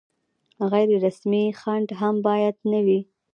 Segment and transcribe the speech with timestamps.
[0.71, 2.99] غیر رسمي خنډ هم باید نه وي.